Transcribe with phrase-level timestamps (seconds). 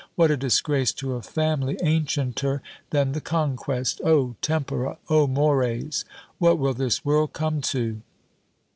[0.15, 4.01] What a disgrace to a family ancienter than the Conquest!
[4.03, 4.97] O Tempora!
[5.11, 6.05] O Mores!
[6.39, 8.01] What will this world come to?"